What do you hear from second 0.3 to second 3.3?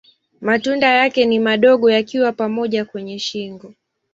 Matunda yake ni madogo yakiwa pamoja kwa